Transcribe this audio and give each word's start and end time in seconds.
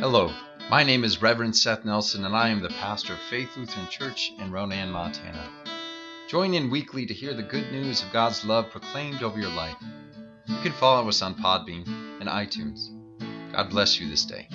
Hello, 0.00 0.32
my 0.70 0.82
name 0.82 1.04
is 1.04 1.20
Reverend 1.20 1.54
Seth 1.54 1.84
Nelson, 1.84 2.24
and 2.24 2.34
I 2.34 2.48
am 2.48 2.62
the 2.62 2.70
pastor 2.70 3.12
of 3.12 3.18
Faith 3.18 3.54
Lutheran 3.54 3.86
Church 3.88 4.32
in 4.38 4.50
Ronan, 4.50 4.90
Montana. 4.90 5.46
Join 6.26 6.54
in 6.54 6.70
weekly 6.70 7.04
to 7.04 7.12
hear 7.12 7.34
the 7.34 7.42
good 7.42 7.70
news 7.70 8.02
of 8.02 8.10
God's 8.10 8.42
love 8.42 8.70
proclaimed 8.70 9.22
over 9.22 9.38
your 9.38 9.50
life. 9.50 9.76
You 10.46 10.56
can 10.62 10.72
follow 10.72 11.06
us 11.06 11.20
on 11.20 11.34
Podbean 11.34 11.86
and 12.18 12.30
iTunes. 12.30 12.88
God 13.52 13.68
bless 13.68 14.00
you 14.00 14.08
this 14.08 14.24
day. 14.24 14.48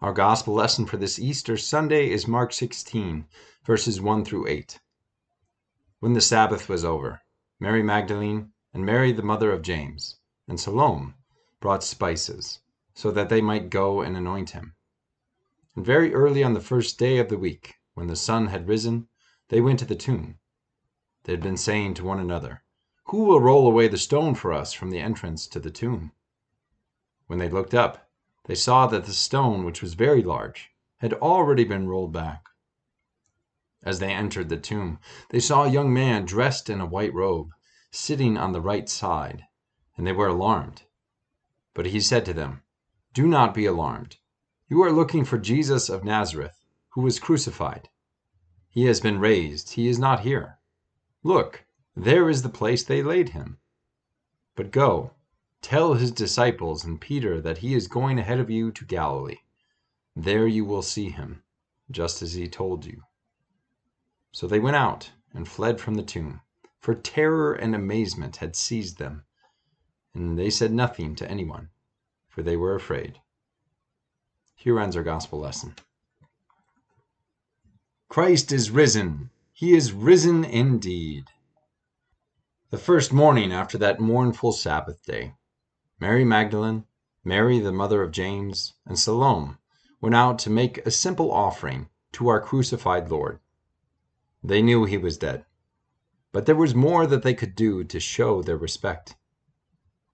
Our 0.00 0.14
gospel 0.14 0.54
lesson 0.54 0.86
for 0.86 0.96
this 0.96 1.18
Easter 1.18 1.58
Sunday 1.58 2.08
is 2.08 2.26
Mark 2.26 2.54
16, 2.54 3.26
verses 3.66 4.00
1 4.00 4.24
through 4.24 4.48
8. 4.48 4.80
When 6.00 6.14
the 6.14 6.22
Sabbath 6.22 6.66
was 6.70 6.82
over, 6.82 7.20
Mary 7.60 7.82
Magdalene 7.82 8.53
and 8.74 8.84
Mary 8.84 9.12
the 9.12 9.22
mother 9.22 9.52
of 9.52 9.62
James 9.62 10.16
and 10.48 10.58
Salome 10.58 11.14
brought 11.60 11.84
spices, 11.84 12.58
so 12.92 13.12
that 13.12 13.28
they 13.28 13.40
might 13.40 13.70
go 13.70 14.00
and 14.00 14.16
anoint 14.16 14.50
him. 14.50 14.74
And 15.76 15.86
very 15.86 16.12
early 16.12 16.42
on 16.42 16.54
the 16.54 16.60
first 16.60 16.98
day 16.98 17.18
of 17.18 17.28
the 17.28 17.38
week, 17.38 17.76
when 17.94 18.08
the 18.08 18.16
sun 18.16 18.48
had 18.48 18.66
risen, 18.66 19.06
they 19.48 19.60
went 19.60 19.78
to 19.78 19.84
the 19.84 19.94
tomb. 19.94 20.40
They 21.22 21.32
had 21.32 21.40
been 21.40 21.56
saying 21.56 21.94
to 21.94 22.04
one 22.04 22.18
another, 22.18 22.64
Who 23.06 23.22
will 23.24 23.40
roll 23.40 23.68
away 23.68 23.86
the 23.86 23.96
stone 23.96 24.34
for 24.34 24.52
us 24.52 24.72
from 24.72 24.90
the 24.90 24.98
entrance 24.98 25.46
to 25.46 25.60
the 25.60 25.70
tomb? 25.70 26.10
When 27.28 27.38
they 27.38 27.48
looked 27.48 27.74
up, 27.74 28.10
they 28.46 28.56
saw 28.56 28.88
that 28.88 29.04
the 29.04 29.12
stone, 29.12 29.64
which 29.64 29.82
was 29.82 29.94
very 29.94 30.22
large, 30.22 30.70
had 30.98 31.14
already 31.14 31.64
been 31.64 31.86
rolled 31.86 32.12
back. 32.12 32.44
As 33.84 34.00
they 34.00 34.12
entered 34.12 34.48
the 34.48 34.56
tomb, 34.56 34.98
they 35.30 35.40
saw 35.40 35.64
a 35.64 35.70
young 35.70 35.94
man 35.94 36.24
dressed 36.24 36.68
in 36.68 36.80
a 36.80 36.86
white 36.86 37.14
robe, 37.14 37.52
sitting 37.94 38.36
on 38.36 38.50
the 38.50 38.60
right 38.60 38.88
side, 38.88 39.46
and 39.96 40.04
they 40.04 40.12
were 40.12 40.26
alarmed. 40.26 40.82
But 41.74 41.86
he 41.86 42.00
said 42.00 42.24
to 42.26 42.32
them, 42.32 42.62
Do 43.12 43.26
not 43.26 43.54
be 43.54 43.66
alarmed. 43.66 44.16
You 44.68 44.82
are 44.82 44.90
looking 44.90 45.24
for 45.24 45.38
Jesus 45.38 45.88
of 45.88 46.02
Nazareth, 46.02 46.64
who 46.90 47.02
was 47.02 47.20
crucified. 47.20 47.88
He 48.68 48.86
has 48.86 49.00
been 49.00 49.20
raised, 49.20 49.74
he 49.74 49.86
is 49.86 49.98
not 49.98 50.20
here. 50.20 50.58
Look, 51.22 51.64
there 51.94 52.28
is 52.28 52.42
the 52.42 52.48
place 52.48 52.82
they 52.82 53.02
laid 53.02 53.28
him. 53.28 53.58
But 54.56 54.72
go, 54.72 55.12
tell 55.62 55.94
his 55.94 56.10
disciples 56.10 56.84
and 56.84 57.00
Peter 57.00 57.40
that 57.40 57.58
he 57.58 57.74
is 57.74 57.86
going 57.86 58.18
ahead 58.18 58.40
of 58.40 58.50
you 58.50 58.72
to 58.72 58.84
Galilee. 58.84 59.38
There 60.16 60.48
you 60.48 60.64
will 60.64 60.82
see 60.82 61.10
him, 61.10 61.44
just 61.90 62.22
as 62.22 62.34
he 62.34 62.48
told 62.48 62.86
you. 62.86 63.04
So 64.32 64.48
they 64.48 64.58
went 64.58 64.76
out 64.76 65.12
and 65.32 65.46
fled 65.46 65.80
from 65.80 65.94
the 65.94 66.02
tomb, 66.02 66.40
for 66.84 66.94
terror 66.94 67.54
and 67.54 67.74
amazement 67.74 68.36
had 68.36 68.54
seized 68.54 68.98
them. 68.98 69.24
And 70.12 70.38
they 70.38 70.50
said 70.50 70.70
nothing 70.70 71.14
to 71.14 71.30
anyone, 71.30 71.70
for 72.28 72.42
they 72.42 72.58
were 72.58 72.74
afraid. 72.74 73.22
Here 74.54 74.78
ends 74.78 74.94
our 74.94 75.02
gospel 75.02 75.40
lesson. 75.40 75.76
Christ 78.10 78.52
is 78.52 78.70
risen. 78.70 79.30
He 79.54 79.74
is 79.74 79.92
risen 79.92 80.44
indeed. 80.44 81.28
The 82.68 82.76
first 82.76 83.14
morning 83.14 83.50
after 83.50 83.78
that 83.78 83.98
mournful 83.98 84.52
Sabbath 84.52 85.02
day, 85.06 85.36
Mary 85.98 86.22
Magdalene, 86.26 86.84
Mary 87.24 87.60
the 87.60 87.72
mother 87.72 88.02
of 88.02 88.12
James, 88.12 88.74
and 88.84 88.98
Salome 88.98 89.54
went 90.02 90.14
out 90.14 90.38
to 90.40 90.50
make 90.50 90.86
a 90.86 90.90
simple 90.90 91.32
offering 91.32 91.88
to 92.12 92.28
our 92.28 92.42
crucified 92.42 93.10
Lord. 93.10 93.40
They 94.42 94.60
knew 94.60 94.84
he 94.84 94.98
was 94.98 95.16
dead, 95.16 95.46
but 96.34 96.46
there 96.46 96.56
was 96.56 96.74
more 96.74 97.06
that 97.06 97.22
they 97.22 97.32
could 97.32 97.54
do 97.54 97.84
to 97.84 98.00
show 98.00 98.42
their 98.42 98.56
respect. 98.56 99.14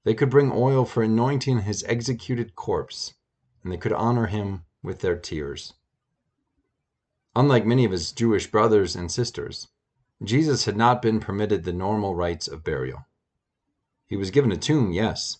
They 0.05 0.13
could 0.13 0.29
bring 0.29 0.53
oil 0.53 0.85
for 0.85 1.03
anointing 1.03 1.63
his 1.63 1.83
executed 1.85 2.55
corpse, 2.55 3.15
and 3.65 3.73
they 3.73 3.79
could 3.79 3.95
honor 3.95 4.27
him 4.27 4.65
with 4.83 5.01
their 5.01 5.17
tears. 5.17 5.73
Unlike 7.35 7.65
many 7.65 7.87
of 7.87 7.91
his 7.91 8.13
Jewish 8.13 8.51
brothers 8.51 8.95
and 8.95 9.11
sisters, 9.11 9.69
Jesus 10.23 10.67
had 10.67 10.77
not 10.77 11.01
been 11.01 11.21
permitted 11.21 11.65
the 11.65 11.73
normal 11.73 12.15
rites 12.15 12.49
of 12.49 12.65
burial. 12.65 13.07
He 14.07 14.19
was 14.19 14.31
given 14.31 14.53
a 14.53 14.59
tomb, 14.59 14.93
yes, 14.93 15.39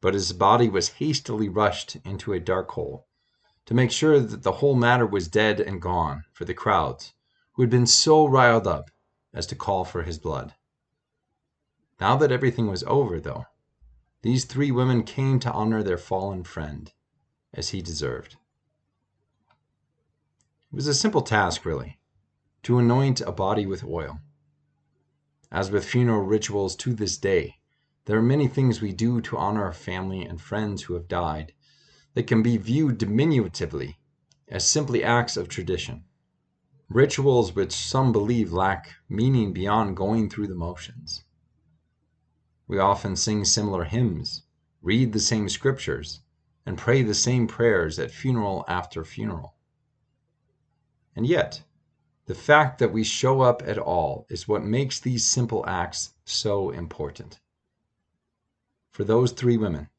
but 0.00 0.14
his 0.14 0.32
body 0.32 0.70
was 0.70 0.88
hastily 1.00 1.50
rushed 1.50 1.96
into 1.96 2.32
a 2.32 2.40
dark 2.40 2.70
hole 2.70 3.08
to 3.66 3.74
make 3.74 3.90
sure 3.90 4.18
that 4.20 4.42
the 4.42 4.52
whole 4.52 4.74
matter 4.74 5.06
was 5.06 5.28
dead 5.28 5.60
and 5.60 5.82
gone 5.82 6.24
for 6.32 6.46
the 6.46 6.54
crowds 6.54 7.12
who 7.52 7.62
had 7.62 7.70
been 7.70 7.86
so 7.86 8.26
riled 8.26 8.66
up 8.66 8.90
as 9.34 9.46
to 9.48 9.56
call 9.56 9.84
for 9.84 10.04
his 10.04 10.18
blood. 10.18 10.54
Now 12.00 12.16
that 12.16 12.32
everything 12.32 12.68
was 12.68 12.84
over, 12.84 13.20
though, 13.20 13.46
these 14.22 14.44
three 14.44 14.70
women 14.70 15.02
came 15.02 15.38
to 15.40 15.52
honor 15.52 15.82
their 15.82 15.98
fallen 15.98 16.44
friend, 16.44 16.92
as 17.52 17.70
he 17.70 17.82
deserved. 17.82 18.36
It 20.72 20.76
was 20.76 20.86
a 20.86 20.94
simple 20.94 21.20
task, 21.20 21.64
really, 21.64 21.98
to 22.62 22.78
anoint 22.78 23.20
a 23.20 23.32
body 23.32 23.66
with 23.66 23.84
oil. 23.84 24.20
As 25.52 25.70
with 25.70 25.84
funeral 25.84 26.22
rituals 26.22 26.74
to 26.76 26.94
this 26.94 27.18
day, 27.18 27.58
there 28.06 28.18
are 28.18 28.22
many 28.22 28.48
things 28.48 28.80
we 28.80 28.92
do 28.92 29.20
to 29.20 29.36
honor 29.36 29.64
our 29.64 29.72
family 29.72 30.22
and 30.22 30.40
friends 30.40 30.82
who 30.82 30.94
have 30.94 31.08
died 31.08 31.52
that 32.14 32.26
can 32.26 32.42
be 32.42 32.56
viewed 32.56 32.98
diminutively 32.98 33.98
as 34.48 34.66
simply 34.66 35.04
acts 35.04 35.36
of 35.36 35.48
tradition, 35.48 36.04
rituals 36.88 37.54
which 37.54 37.72
some 37.72 38.12
believe 38.12 38.52
lack 38.52 38.94
meaning 39.08 39.52
beyond 39.52 39.96
going 39.96 40.28
through 40.28 40.46
the 40.46 40.54
motions. 40.54 41.24
We 42.66 42.78
often 42.78 43.16
sing 43.16 43.44
similar 43.44 43.84
hymns, 43.84 44.42
read 44.82 45.12
the 45.12 45.20
same 45.20 45.48
scriptures, 45.48 46.20
and 46.66 46.78
pray 46.78 47.02
the 47.02 47.14
same 47.14 47.46
prayers 47.46 47.98
at 47.98 48.10
funeral 48.10 48.64
after 48.68 49.04
funeral. 49.04 49.54
And 51.16 51.26
yet, 51.26 51.62
the 52.26 52.34
fact 52.34 52.78
that 52.78 52.92
we 52.92 53.04
show 53.04 53.42
up 53.42 53.62
at 53.66 53.78
all 53.78 54.26
is 54.30 54.48
what 54.48 54.64
makes 54.64 54.98
these 54.98 55.26
simple 55.26 55.64
acts 55.66 56.14
so 56.24 56.70
important. 56.70 57.40
For 58.90 59.04
those 59.04 59.32
three 59.32 59.56
women, 59.56 59.90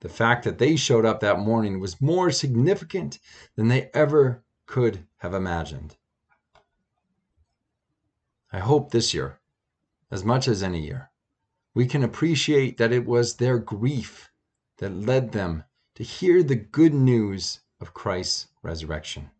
the 0.00 0.08
fact 0.08 0.44
that 0.44 0.58
they 0.58 0.76
showed 0.76 1.04
up 1.04 1.20
that 1.20 1.38
morning 1.38 1.78
was 1.78 2.00
more 2.00 2.30
significant 2.30 3.18
than 3.56 3.68
they 3.68 3.90
ever 3.92 4.42
could 4.64 5.06
have 5.18 5.34
imagined. 5.34 5.96
I 8.52 8.58
hope 8.58 8.90
this 8.90 9.14
year, 9.14 9.38
as 10.10 10.24
much 10.24 10.48
as 10.48 10.62
any 10.62 10.84
year, 10.84 11.10
we 11.72 11.86
can 11.86 12.02
appreciate 12.02 12.78
that 12.78 12.92
it 12.92 13.06
was 13.06 13.36
their 13.36 13.58
grief 13.58 14.32
that 14.78 14.90
led 14.90 15.30
them 15.30 15.62
to 15.94 16.02
hear 16.02 16.42
the 16.42 16.56
good 16.56 16.92
news 16.92 17.60
of 17.80 17.94
Christ's 17.94 18.48
resurrection. 18.62 19.30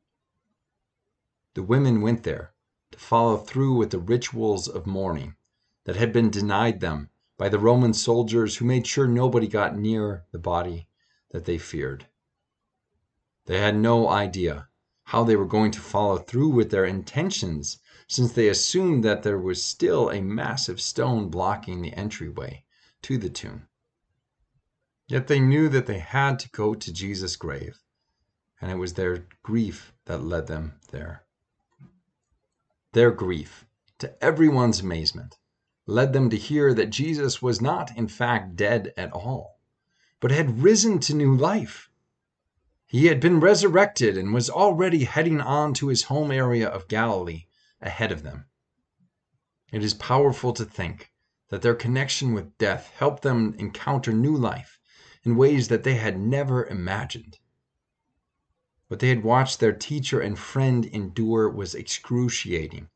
The 1.54 1.64
women 1.64 2.02
went 2.02 2.22
there 2.22 2.52
to 2.92 2.98
follow 3.00 3.36
through 3.36 3.74
with 3.74 3.90
the 3.90 3.98
rituals 3.98 4.68
of 4.68 4.86
mourning 4.86 5.34
that 5.84 5.96
had 5.96 6.12
been 6.12 6.30
denied 6.30 6.78
them 6.78 7.10
by 7.36 7.48
the 7.48 7.58
Roman 7.58 7.92
soldiers 7.92 8.56
who 8.56 8.64
made 8.64 8.86
sure 8.86 9.08
nobody 9.08 9.48
got 9.48 9.76
near 9.76 10.24
the 10.30 10.38
body 10.38 10.86
that 11.30 11.46
they 11.46 11.58
feared. 11.58 12.06
They 13.46 13.58
had 13.58 13.76
no 13.76 14.08
idea 14.08 14.68
how 15.04 15.24
they 15.24 15.34
were 15.34 15.46
going 15.46 15.72
to 15.72 15.80
follow 15.80 16.18
through 16.18 16.50
with 16.50 16.70
their 16.70 16.84
intentions 16.84 17.78
since 18.10 18.32
they 18.32 18.48
assumed 18.48 19.04
that 19.04 19.22
there 19.22 19.38
was 19.38 19.64
still 19.64 20.10
a 20.10 20.20
massive 20.20 20.80
stone 20.80 21.28
blocking 21.28 21.80
the 21.80 21.92
entryway 21.92 22.64
to 23.00 23.16
the 23.16 23.30
tomb. 23.30 23.68
Yet 25.06 25.28
they 25.28 25.38
knew 25.38 25.68
that 25.68 25.86
they 25.86 26.00
had 26.00 26.40
to 26.40 26.50
go 26.50 26.74
to 26.74 26.92
Jesus' 26.92 27.36
grave, 27.36 27.78
and 28.60 28.68
it 28.68 28.78
was 28.78 28.94
their 28.94 29.28
grief 29.44 29.92
that 30.06 30.24
led 30.24 30.48
them 30.48 30.80
there. 30.90 31.22
Their 32.94 33.12
grief, 33.12 33.64
to 34.00 34.12
everyone's 34.22 34.80
amazement, 34.80 35.36
led 35.86 36.12
them 36.12 36.30
to 36.30 36.36
hear 36.36 36.74
that 36.74 36.90
Jesus 36.90 37.40
was 37.40 37.60
not, 37.60 37.96
in 37.96 38.08
fact, 38.08 38.56
dead 38.56 38.92
at 38.96 39.12
all, 39.12 39.60
but 40.18 40.32
had 40.32 40.64
risen 40.64 40.98
to 40.98 41.14
new 41.14 41.36
life. 41.36 41.88
He 42.86 43.06
had 43.06 43.20
been 43.20 43.38
resurrected 43.38 44.18
and 44.18 44.34
was 44.34 44.50
already 44.50 45.04
heading 45.04 45.40
on 45.40 45.74
to 45.74 45.86
his 45.86 46.02
home 46.02 46.32
area 46.32 46.66
of 46.68 46.88
Galilee 46.88 47.44
ahead 47.80 48.12
of 48.12 48.22
them. 48.22 48.46
It 49.72 49.82
is 49.82 49.94
powerful 49.94 50.52
to 50.54 50.64
think 50.64 51.12
that 51.48 51.62
their 51.62 51.74
connection 51.74 52.32
with 52.32 52.58
death 52.58 52.90
helped 52.96 53.22
them 53.22 53.54
encounter 53.58 54.12
new 54.12 54.36
life 54.36 54.78
in 55.22 55.36
ways 55.36 55.68
that 55.68 55.84
they 55.84 55.94
had 55.94 56.18
never 56.18 56.64
imagined. 56.66 57.38
What 58.88 59.00
they 59.00 59.08
had 59.08 59.22
watched 59.22 59.60
their 59.60 59.72
teacher 59.72 60.20
and 60.20 60.38
friend 60.38 60.84
endure 60.84 61.48
was 61.48 61.74
excruciating. 61.74 62.88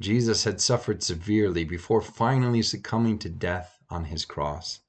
Jesus 0.00 0.42
had 0.44 0.60
suffered 0.60 1.02
severely 1.02 1.64
before 1.64 2.00
finally 2.00 2.62
succumbing 2.62 3.20
to 3.20 3.28
death 3.28 3.78
on 3.88 4.06
his 4.06 4.24
cross, 4.24 4.80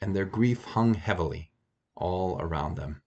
and 0.00 0.14
their 0.14 0.26
grief 0.26 0.62
hung 0.64 0.94
heavily 0.94 1.50
all 1.94 2.38
around 2.40 2.76
them. 2.76 3.00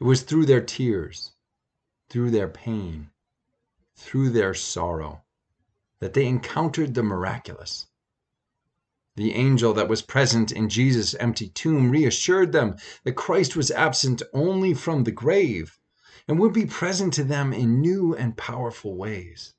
It 0.00 0.04
was 0.04 0.22
through 0.22 0.46
their 0.46 0.62
tears, 0.62 1.32
through 2.08 2.30
their 2.30 2.48
pain, 2.48 3.10
through 3.94 4.30
their 4.30 4.54
sorrow, 4.54 5.22
that 5.98 6.14
they 6.14 6.26
encountered 6.26 6.94
the 6.94 7.02
miraculous. 7.02 7.86
The 9.16 9.32
angel 9.34 9.72
that 9.72 9.88
was 9.88 10.02
present 10.02 10.52
in 10.52 10.68
Jesus' 10.68 11.14
empty 11.14 11.48
tomb 11.48 11.90
reassured 11.90 12.52
them 12.52 12.76
that 13.04 13.12
Christ 13.12 13.56
was 13.56 13.70
absent 13.70 14.22
only 14.34 14.74
from 14.74 15.04
the 15.04 15.12
grave 15.12 15.78
and 16.28 16.38
would 16.38 16.52
be 16.52 16.66
present 16.66 17.14
to 17.14 17.24
them 17.24 17.52
in 17.52 17.80
new 17.80 18.14
and 18.14 18.36
powerful 18.36 18.94
ways. 18.94 19.54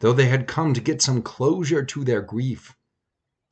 Though 0.00 0.12
they 0.12 0.28
had 0.28 0.46
come 0.46 0.74
to 0.74 0.80
get 0.80 1.00
some 1.00 1.22
closure 1.22 1.84
to 1.84 2.04
their 2.04 2.20
grief, 2.20 2.76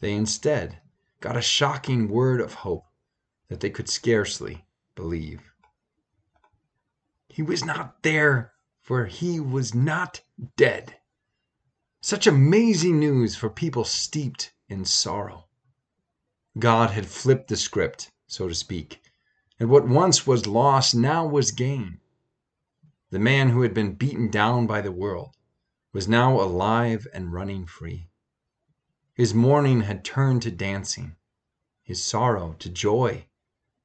they 0.01 0.13
instead 0.13 0.81
got 1.21 1.37
a 1.37 1.43
shocking 1.43 2.09
word 2.09 2.41
of 2.41 2.55
hope 2.55 2.85
that 3.49 3.61
they 3.61 3.71
could 3.71 3.89
scarcely 3.89 4.67
believe. 4.95 5.48
He 7.39 7.43
was 7.43 7.65
not 7.65 8.03
there, 8.03 8.53
for 8.81 9.07
he 9.07 9.39
was 9.39 9.73
not 9.73 10.23
dead. 10.57 10.99
Such 12.01 12.27
amazing 12.27 12.99
news 12.99 13.37
for 13.37 13.49
people 13.49 13.85
steeped 13.85 14.53
in 14.69 14.85
sorrow. 14.85 15.47
God 16.59 16.91
had 16.91 17.07
flipped 17.07 17.47
the 17.47 17.57
script, 17.57 18.11
so 18.27 18.49
to 18.49 18.57
speak, 18.57 19.01
and 19.57 19.71
what 19.71 19.87
once 19.87 20.27
was 20.27 20.49
lost 20.49 20.97
now 20.97 21.29
was 21.29 21.53
gain. 21.53 22.01
The 23.11 23.21
man 23.21 23.51
who 23.51 23.63
had 23.63 23.73
been 23.73 23.95
beaten 23.95 24.33
down 24.33 24.67
by 24.67 24.81
the 24.81 24.91
world 24.91 25.37
was 25.93 26.09
now 26.09 26.41
alive 26.41 27.07
and 27.15 27.33
running 27.33 27.67
free. 27.67 28.11
His 29.15 29.33
mourning 29.33 29.83
had 29.83 30.05
turned 30.05 30.43
to 30.43 30.51
dancing, 30.51 31.15
his 31.85 32.03
sorrow 32.03 32.57
to 32.59 32.69
joy, 32.69 33.29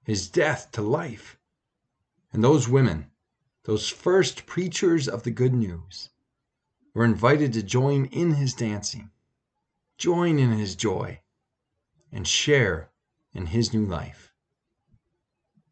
his 0.02 0.28
death 0.28 0.72
to 0.72 0.82
life. 0.82 1.38
And 2.32 2.44
those 2.44 2.68
women, 2.68 3.12
those 3.64 3.90
first 3.90 4.46
preachers 4.46 5.08
of 5.08 5.24
the 5.24 5.32
good 5.32 5.54
news, 5.54 6.10
were 6.94 7.06
invited 7.06 7.54
to 7.54 7.64
join 7.64 8.06
in 8.06 8.34
his 8.34 8.54
dancing, 8.54 9.10
join 9.98 10.38
in 10.38 10.52
his 10.52 10.76
joy, 10.76 11.20
and 12.12 12.28
share 12.28 12.92
in 13.34 13.48
his 13.48 13.74
new 13.74 13.86
life. 13.86 14.34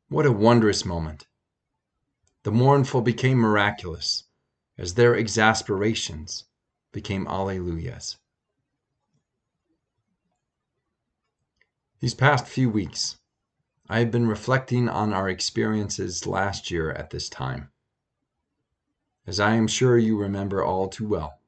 What 0.07 0.25
a 0.25 0.31
wondrous 0.31 0.85
moment! 0.85 1.27
The 2.43 2.51
mournful 2.51 3.01
became 3.01 3.37
miraculous 3.37 4.23
as 4.77 4.93
their 4.93 5.13
exasperations 5.13 6.45
became 6.91 7.27
alleluias. 7.27 8.17
These 11.99 12.15
past 12.15 12.47
few 12.47 12.69
weeks, 12.69 13.17
I 13.87 13.99
have 13.99 14.09
been 14.09 14.27
reflecting 14.27 14.89
on 14.89 15.13
our 15.13 15.29
experiences 15.29 16.25
last 16.25 16.71
year 16.71 16.91
at 16.93 17.11
this 17.11 17.29
time. 17.29 17.69
As 19.27 19.39
I 19.39 19.53
am 19.53 19.67
sure 19.67 19.99
you 19.99 20.17
remember 20.17 20.63
all 20.63 20.89
too 20.89 21.07
well, 21.07 21.39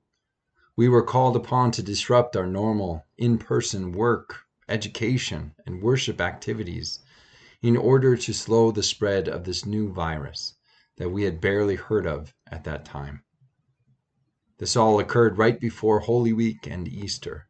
we 0.75 0.87
were 0.87 1.01
called 1.01 1.35
upon 1.35 1.71
to 1.71 1.81
disrupt 1.81 2.35
our 2.35 2.45
normal 2.45 3.03
in 3.17 3.39
person 3.39 3.93
work, 3.93 4.45
education, 4.69 5.55
and 5.65 5.81
worship 5.81 6.21
activities 6.21 6.99
in 7.63 7.75
order 7.75 8.15
to 8.15 8.31
slow 8.31 8.69
the 8.69 8.83
spread 8.83 9.27
of 9.27 9.43
this 9.43 9.65
new 9.65 9.91
virus 9.91 10.53
that 10.97 11.09
we 11.09 11.23
had 11.23 11.41
barely 11.41 11.75
heard 11.75 12.05
of 12.05 12.35
at 12.45 12.63
that 12.63 12.85
time. 12.85 13.23
This 14.59 14.75
all 14.75 14.99
occurred 14.99 15.39
right 15.39 15.59
before 15.59 16.01
Holy 16.01 16.31
Week 16.31 16.67
and 16.67 16.87
Easter, 16.87 17.47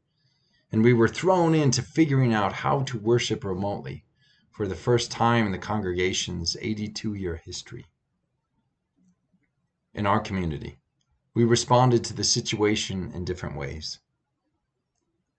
and 0.71 0.85
we 0.85 0.93
were 0.93 1.09
thrown 1.09 1.53
into 1.53 1.81
figuring 1.81 2.33
out 2.33 2.53
how 2.53 2.83
to 2.83 2.97
worship 2.97 3.43
remotely 3.43 4.05
for 4.51 4.69
the 4.69 4.75
first 4.75 5.11
time 5.11 5.45
in 5.45 5.51
the 5.51 5.57
congregation's 5.57 6.55
82 6.61 7.13
year 7.13 7.41
history. 7.43 7.87
In 9.93 10.07
our 10.07 10.19
community, 10.19 10.79
we 11.35 11.43
responded 11.43 12.03
to 12.05 12.13
the 12.13 12.23
situation 12.23 13.11
in 13.11 13.25
different 13.25 13.55
ways. 13.55 13.99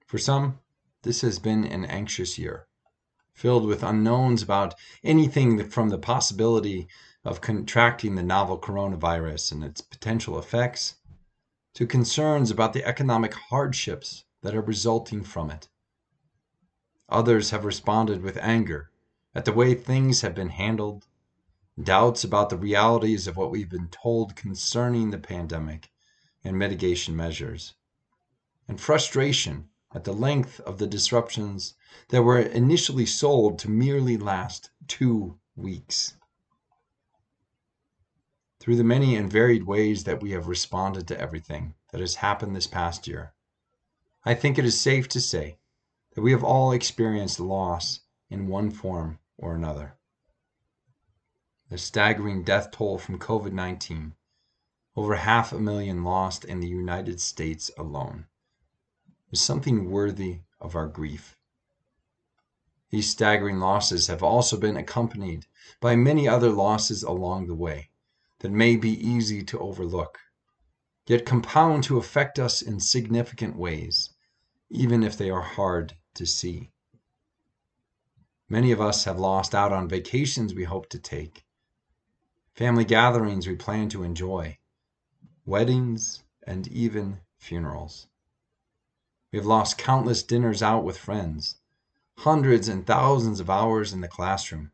For 0.07 0.19
some, 0.19 0.61
this 1.03 1.23
has 1.23 1.39
been 1.39 1.65
an 1.65 1.85
anxious 1.85 2.39
year, 2.39 2.67
filled 3.33 3.67
with 3.67 3.83
unknowns 3.83 4.43
about 4.43 4.75
anything 5.03 5.69
from 5.69 5.89
the 5.89 5.99
possibility 5.99 6.89
of 7.25 7.41
contracting 7.41 8.15
the 8.15 8.23
novel 8.23 8.59
coronavirus 8.59 9.53
and 9.53 9.65
its 9.65 9.81
potential 9.81 10.39
effects 10.39 10.97
to 11.75 11.87
concerns 11.87 12.51
about 12.51 12.73
the 12.73 12.85
economic 12.85 13.35
hardships 13.35 14.25
that 14.43 14.55
are 14.55 14.63
resulting 14.63 15.25
from 15.25 15.51
it. 15.51 15.69
Others 17.09 17.51
have 17.51 17.65
responded 17.65 18.23
with 18.23 18.37
anger 18.37 18.91
at 19.35 19.45
the 19.45 19.53
way 19.53 19.75
things 19.75 20.21
have 20.21 20.35
been 20.35 20.51
handled, 20.51 21.07
doubts 21.83 22.23
about 22.23 22.51
the 22.51 22.57
realities 22.57 23.27
of 23.27 23.37
what 23.37 23.51
we've 23.51 23.71
been 23.71 23.89
told 23.89 24.37
concerning 24.37 25.11
the 25.11 25.19
pandemic 25.19 25.91
and 26.45 26.59
mitigation 26.59 27.17
measures, 27.17 27.75
and 28.69 28.81
frustration 28.81 29.69
at 29.95 30.05
the 30.05 30.13
length 30.13 30.61
of 30.61 30.79
the 30.79 30.87
disruptions 30.87 31.75
that 32.09 32.23
were 32.23 32.39
initially 32.39 33.07
sold 33.07 33.59
to 33.59 33.71
merely 33.71 34.17
last 34.17 34.71
two 34.87 35.39
weeks. 35.57 36.17
Through 38.61 38.77
the 38.77 38.85
many 38.85 39.17
and 39.17 39.31
varied 39.31 39.65
ways 39.65 40.05
that 40.05 40.23
we 40.23 40.31
have 40.31 40.49
responded 40.49 41.07
to 41.09 41.21
everything 41.21 41.75
that 41.91 42.01
has 42.01 42.17
happened 42.17 42.57
this 42.57 42.67
past 42.67 43.07
year, 43.07 43.35
I 44.25 44.35
think 44.35 44.59
it 44.59 44.65
is 44.65 44.81
safe 44.81 45.09
to 45.09 45.21
say 45.21 45.59
that 46.15 46.23
we 46.23 46.33
have 46.33 46.45
all 46.45 46.73
experienced 46.73 47.41
loss 47.41 48.01
in 48.31 48.49
one 48.49 48.71
form 48.71 49.19
or 49.37 49.55
another. 49.55 49.97
The 51.75 51.79
staggering 51.79 52.45
death 52.45 52.71
toll 52.71 52.99
from 52.99 53.19
COVID 53.19 53.51
19, 53.51 54.15
over 54.95 55.17
half 55.17 55.53
a 55.53 55.59
million 55.59 56.05
lost 56.05 56.45
in 56.45 56.61
the 56.61 56.69
United 56.69 57.21
States 57.21 57.69
alone, 57.77 58.27
is 59.33 59.41
something 59.41 59.91
worthy 59.91 60.43
of 60.61 60.77
our 60.77 60.87
grief. 60.87 61.37
These 62.91 63.11
staggering 63.11 63.59
losses 63.59 64.07
have 64.07 64.23
also 64.23 64.57
been 64.57 64.77
accompanied 64.77 65.47
by 65.81 65.97
many 65.97 66.29
other 66.29 66.49
losses 66.51 67.03
along 67.03 67.49
the 67.49 67.57
way 67.57 67.91
that 68.39 68.53
may 68.53 68.77
be 68.77 68.93
easy 68.93 69.43
to 69.43 69.59
overlook, 69.59 70.21
yet 71.09 71.27
compound 71.27 71.83
to 71.83 71.99
affect 71.99 72.39
us 72.39 72.63
in 72.63 72.79
significant 72.79 73.57
ways, 73.57 74.11
even 74.71 75.03
if 75.03 75.19
they 75.19 75.29
are 75.29 75.43
hard 75.43 75.97
to 76.15 76.25
see. 76.25 76.71
Many 78.49 78.71
of 78.71 78.81
us 78.81 79.07
have 79.07 79.19
lost 79.19 79.57
out 79.57 79.73
on 79.73 79.89
vacations 79.89 80.55
we 80.55 80.63
hope 80.63 80.89
to 80.91 81.01
take, 81.01 81.44
family 82.55 82.85
gatherings 82.85 83.49
we 83.49 83.57
plan 83.57 83.89
to 83.89 84.05
enjoy, 84.05 84.57
weddings, 85.45 86.23
and 86.47 86.69
even 86.69 87.21
funerals. 87.37 88.07
We 89.33 89.39
have 89.39 89.47
lost 89.47 89.77
countless 89.77 90.23
dinners 90.23 90.63
out 90.63 90.85
with 90.85 90.97
friends, 90.97 91.57
hundreds 92.19 92.69
and 92.69 92.87
thousands 92.87 93.41
of 93.41 93.51
hours 93.51 93.93
in 93.93 94.01
the 94.01 94.09
classroom, 94.09 94.71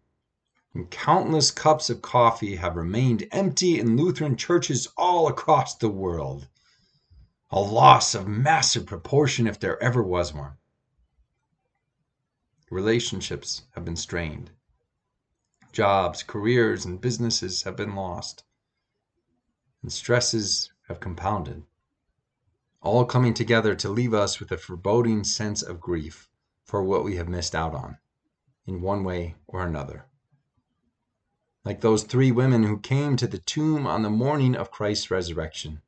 and 0.74 0.90
countless 0.90 1.50
cups 1.50 1.88
of 1.88 2.02
coffee 2.02 2.56
have 2.56 2.76
remained 2.76 3.26
empty 3.32 3.80
in 3.80 3.96
Lutheran 3.96 4.36
churches 4.36 4.86
all 4.96 5.26
across 5.26 5.74
the 5.74 5.88
world. 5.88 6.48
A 7.50 7.60
loss 7.60 8.14
of 8.14 8.28
massive 8.28 8.84
proportion 8.84 9.46
if 9.46 9.58
there 9.58 9.82
ever 9.82 10.02
was 10.02 10.34
one. 10.34 10.58
Relationships 12.70 13.62
have 13.72 13.84
been 13.84 13.96
strained. 13.96 14.50
Jobs, 15.72 16.22
careers, 16.22 16.84
and 16.84 17.00
businesses 17.00 17.62
have 17.62 17.76
been 17.76 17.94
lost. 17.94 18.44
And 19.82 19.92
stresses 19.92 20.72
have 20.88 21.00
compounded, 21.00 21.62
all 22.82 23.04
coming 23.04 23.34
together 23.34 23.74
to 23.76 23.88
leave 23.88 24.12
us 24.12 24.40
with 24.40 24.50
a 24.52 24.58
foreboding 24.58 25.24
sense 25.24 25.62
of 25.62 25.80
grief 25.80 26.28
for 26.64 26.82
what 26.82 27.04
we 27.04 27.16
have 27.16 27.28
missed 27.28 27.54
out 27.54 27.74
on, 27.74 27.98
in 28.66 28.80
one 28.80 29.04
way 29.04 29.36
or 29.46 29.64
another. 29.64 30.06
Like 31.64 31.80
those 31.80 32.02
three 32.02 32.32
women 32.32 32.64
who 32.64 32.78
came 32.78 33.16
to 33.16 33.26
the 33.26 33.38
tomb 33.38 33.86
on 33.86 34.02
the 34.02 34.10
morning 34.10 34.56
of 34.56 34.70
Christ's 34.70 35.10
resurrection, 35.10 35.82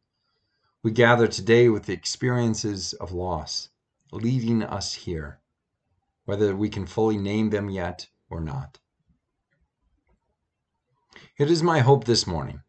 we 0.82 0.90
gather 0.90 1.26
today 1.26 1.68
with 1.68 1.84
the 1.84 1.92
experiences 1.92 2.92
of 2.94 3.12
loss, 3.12 3.70
leading 4.12 4.62
us 4.62 4.94
here 4.94 5.40
whether 6.24 6.54
we 6.54 6.68
can 6.68 6.86
fully 6.86 7.16
name 7.16 7.50
them 7.50 7.68
yet 7.68 8.08
or 8.30 8.40
not. 8.40 8.78
It 11.38 11.50
is 11.50 11.62
my 11.62 11.80
hope 11.80 12.04
this 12.04 12.26
morning 12.26 12.62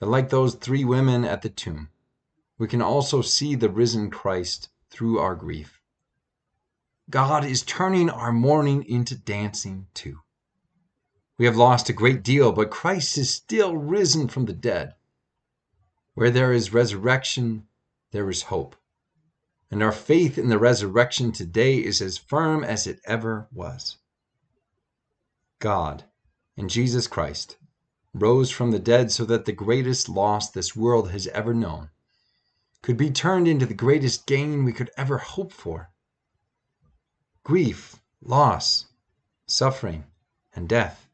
that, 0.00 0.06
like 0.06 0.30
those 0.30 0.54
three 0.54 0.84
women 0.84 1.24
at 1.24 1.42
the 1.42 1.48
tomb, 1.48 1.90
we 2.58 2.68
can 2.68 2.82
also 2.82 3.22
see 3.22 3.54
the 3.54 3.68
risen 3.68 4.10
Christ 4.10 4.68
through 4.90 5.18
our 5.18 5.34
grief. 5.34 5.80
God 7.10 7.44
is 7.44 7.62
turning 7.62 8.08
our 8.10 8.32
mourning 8.32 8.84
into 8.84 9.16
dancing 9.16 9.86
too. 9.94 10.20
We 11.38 11.46
have 11.46 11.56
lost 11.56 11.88
a 11.88 11.92
great 11.92 12.22
deal, 12.22 12.52
but 12.52 12.70
Christ 12.70 13.18
is 13.18 13.32
still 13.32 13.76
risen 13.76 14.28
from 14.28 14.44
the 14.44 14.52
dead. 14.52 14.94
Where 16.14 16.30
there 16.30 16.52
is 16.52 16.72
resurrection, 16.72 17.66
there 18.12 18.30
is 18.30 18.42
hope 18.42 18.76
and 19.74 19.82
our 19.82 19.90
faith 19.90 20.38
in 20.38 20.48
the 20.50 20.58
resurrection 20.58 21.32
today 21.32 21.78
is 21.78 22.00
as 22.00 22.16
firm 22.16 22.62
as 22.62 22.86
it 22.86 23.00
ever 23.04 23.48
was. 23.52 23.96
God, 25.58 26.04
and 26.56 26.70
Jesus 26.70 27.08
Christ, 27.08 27.56
rose 28.14 28.50
from 28.50 28.70
the 28.70 28.78
dead 28.78 29.10
so 29.10 29.24
that 29.24 29.44
the 29.44 29.52
greatest 29.52 30.08
loss 30.08 30.50
this 30.50 30.76
world 30.76 31.10
has 31.10 31.26
ever 31.28 31.52
known 31.52 31.90
could 32.80 32.96
be 32.96 33.10
turned 33.10 33.48
into 33.48 33.66
the 33.66 33.74
greatest 33.74 34.26
gain 34.26 34.64
we 34.64 34.72
could 34.72 34.90
ever 34.96 35.18
hope 35.18 35.52
for. 35.52 35.90
grief, 37.42 38.00
loss, 38.22 38.86
suffering, 39.46 40.04
and 40.54 40.68
death 40.68 41.08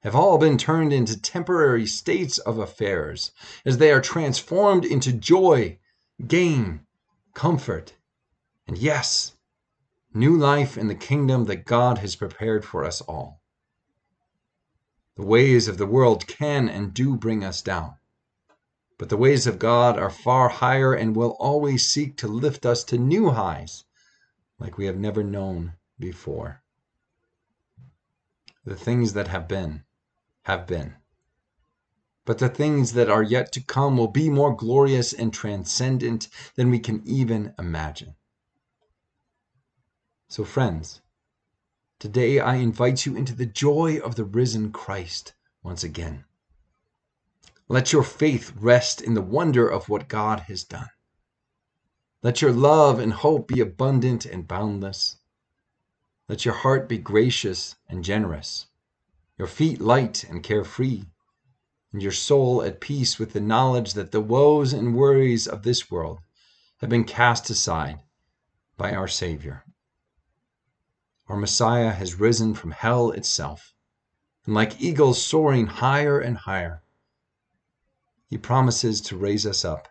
have 0.00 0.14
all 0.14 0.36
been 0.36 0.58
turned 0.58 0.92
into 0.92 1.18
temporary 1.20 1.86
states 1.86 2.38
of 2.38 2.58
affairs 2.58 3.30
as 3.64 3.78
they 3.78 3.90
are 3.90 4.00
transformed 4.00 4.84
into 4.84 5.12
joy, 5.12 5.78
gain, 6.26 6.80
comfort, 7.32 7.94
and 8.66 8.76
yes, 8.76 9.32
new 10.12 10.36
life 10.36 10.76
in 10.76 10.88
the 10.88 10.94
kingdom 10.94 11.44
that 11.44 11.64
God 11.64 11.98
has 11.98 12.16
prepared 12.16 12.64
for 12.64 12.84
us 12.84 13.00
all. 13.02 13.40
The 15.16 15.24
ways 15.24 15.68
of 15.68 15.78
the 15.78 15.86
world 15.86 16.26
can 16.26 16.68
and 16.68 16.92
do 16.92 17.16
bring 17.16 17.44
us 17.44 17.62
down, 17.62 17.96
but 18.98 19.08
the 19.08 19.16
ways 19.16 19.46
of 19.46 19.58
God 19.60 19.98
are 19.98 20.10
far 20.10 20.48
higher 20.48 20.92
and 20.92 21.14
will 21.14 21.36
always 21.38 21.86
seek 21.86 22.16
to 22.16 22.28
lift 22.28 22.66
us 22.66 22.82
to 22.84 22.98
new 22.98 23.30
highs 23.30 23.84
like 24.58 24.76
we 24.76 24.86
have 24.86 24.96
never 24.96 25.22
known 25.22 25.74
before. 25.98 26.62
The 28.64 28.74
things 28.74 29.12
that 29.12 29.28
have 29.28 29.46
been 29.46 29.84
have 30.42 30.66
been. 30.66 30.96
But 32.24 32.38
the 32.38 32.48
things 32.48 32.94
that 32.94 33.10
are 33.10 33.22
yet 33.22 33.52
to 33.52 33.60
come 33.60 33.96
will 33.96 34.08
be 34.08 34.30
more 34.30 34.56
glorious 34.56 35.12
and 35.12 35.32
transcendent 35.32 36.28
than 36.56 36.70
we 36.70 36.78
can 36.78 37.02
even 37.06 37.54
imagine. 37.58 38.16
So, 40.28 40.44
friends, 40.44 41.02
today 42.04 42.38
I 42.38 42.56
invite 42.56 43.06
you 43.06 43.16
into 43.16 43.34
the 43.34 43.46
joy 43.46 43.96
of 43.96 44.14
the 44.14 44.24
risen 44.24 44.72
Christ 44.72 45.32
once 45.62 45.82
again. 45.82 46.26
Let 47.66 47.94
your 47.94 48.02
faith 48.02 48.52
rest 48.56 49.00
in 49.00 49.14
the 49.14 49.22
wonder 49.22 49.66
of 49.66 49.88
what 49.88 50.06
God 50.06 50.40
has 50.40 50.64
done. 50.64 50.90
Let 52.22 52.42
your 52.42 52.52
love 52.52 52.98
and 52.98 53.10
hope 53.10 53.48
be 53.48 53.60
abundant 53.60 54.26
and 54.26 54.46
boundless. 54.46 55.16
Let 56.28 56.44
your 56.44 56.52
heart 56.52 56.90
be 56.90 56.98
gracious 56.98 57.74
and 57.88 58.04
generous 58.04 58.66
your 59.38 59.48
feet 59.48 59.80
light 59.80 60.24
and 60.24 60.42
carefree, 60.42 61.04
and 61.90 62.02
your 62.02 62.12
soul 62.12 62.62
at 62.62 62.82
peace 62.82 63.18
with 63.18 63.32
the 63.32 63.40
knowledge 63.40 63.94
that 63.94 64.12
the 64.12 64.20
woes 64.20 64.74
and 64.74 64.94
worries 64.94 65.46
of 65.46 65.62
this 65.62 65.90
world 65.90 66.18
have 66.82 66.90
been 66.90 67.04
cast 67.04 67.48
aside 67.48 68.00
by 68.76 68.92
our 68.92 69.08
Savior. 69.08 69.63
Our 71.28 71.36
Messiah 71.36 71.92
has 71.92 72.20
risen 72.20 72.54
from 72.54 72.72
hell 72.72 73.10
itself, 73.10 73.72
and 74.44 74.54
like 74.54 74.80
eagles 74.80 75.22
soaring 75.22 75.66
higher 75.66 76.20
and 76.20 76.36
higher, 76.36 76.82
he 78.26 78.38
promises 78.38 79.00
to 79.02 79.16
raise 79.16 79.46
us 79.46 79.64
up 79.64 79.88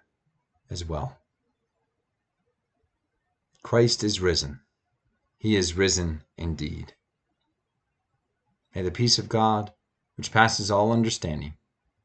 as 0.69 0.85
well. 0.85 1.17
Christ 3.63 4.03
is 4.03 4.19
risen. 4.19 4.59
He 5.37 5.55
is 5.55 5.75
risen 5.75 6.23
indeed. 6.37 6.93
May 8.75 8.81
the 8.81 8.91
peace 8.91 9.17
of 9.17 9.29
God, 9.29 9.73
which 10.17 10.31
passes 10.31 10.69
all 10.69 10.91
understanding, 10.91 11.55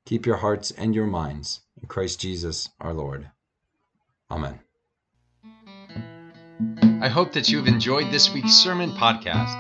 keep 0.04 0.26
your 0.26 0.36
hearts 0.36 0.70
and 0.70 0.94
your 0.94 1.06
minds 1.06 1.60
in 1.80 1.88
Christ 1.88 2.20
Jesus 2.20 2.68
our 2.80 2.94
Lord. 2.94 3.30
Amen. 4.30 4.60
I 7.08 7.10
hope 7.10 7.32
that 7.32 7.48
you 7.48 7.56
have 7.56 7.66
enjoyed 7.66 8.12
this 8.12 8.30
week's 8.34 8.52
sermon 8.52 8.90
podcast. 8.90 9.56